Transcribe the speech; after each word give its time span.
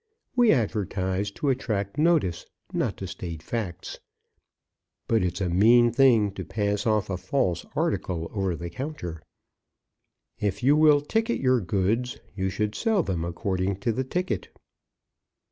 We 0.35 0.51
advertise 0.51 1.29
to 1.33 1.49
attract 1.49 1.99
notice, 1.99 2.47
not 2.73 2.97
to 2.97 3.05
state 3.07 3.43
facts. 3.43 3.99
But 5.07 5.21
it's 5.23 5.39
a 5.39 5.47
mean 5.47 5.91
thing 5.91 6.31
to 6.31 6.43
pass 6.43 6.87
off 6.87 7.11
a 7.11 7.17
false 7.17 7.67
article 7.75 8.27
over 8.33 8.55
the 8.55 8.71
counter. 8.71 9.21
If 10.39 10.63
you 10.63 10.75
will 10.75 11.01
ticket 11.01 11.39
your 11.39 11.61
goods, 11.61 12.17
you 12.35 12.49
should 12.49 12.73
sell 12.73 13.03
them 13.03 13.23
according 13.23 13.75
to 13.81 13.91
the 13.91 14.03
ticket." 14.03 14.49